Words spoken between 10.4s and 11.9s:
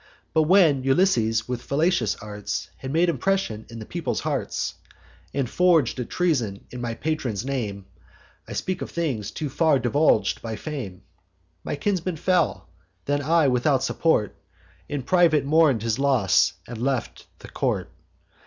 by fame), My